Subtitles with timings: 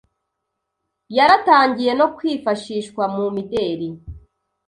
[1.15, 3.87] yaratangiye no kwifashishwa mu mideli